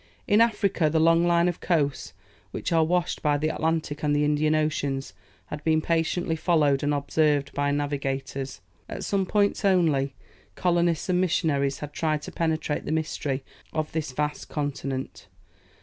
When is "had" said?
5.49-5.63, 11.81-11.93